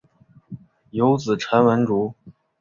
[0.89, 2.15] 有子陈文烛。